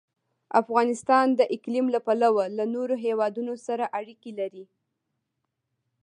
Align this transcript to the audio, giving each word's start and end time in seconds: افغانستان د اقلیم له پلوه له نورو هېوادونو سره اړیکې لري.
افغانستان 0.61 1.27
د 1.39 1.41
اقلیم 1.55 1.85
له 1.95 1.99
پلوه 2.07 2.45
له 2.57 2.65
نورو 2.75 2.95
هېوادونو 3.05 3.53
سره 3.67 3.83
اړیکې 3.99 4.31
لري. 4.39 4.65